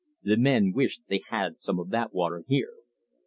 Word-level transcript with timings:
The 0.23 0.35
men 0.35 0.71
wished 0.73 1.03
they 1.09 1.21
had 1.29 1.59
some 1.59 1.77
of 1.79 1.91
that 1.91 2.11
water 2.11 2.43
here. 2.47 2.73